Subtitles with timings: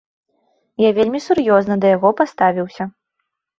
[0.83, 2.91] Я вельмі сур'ёзна да яго паставіўся.